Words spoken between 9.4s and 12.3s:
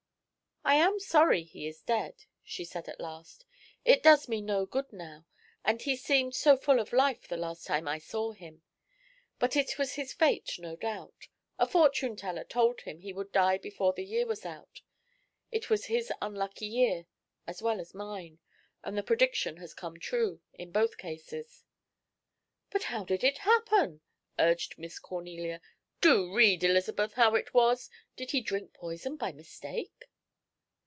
it was his fate, no doubt a fortune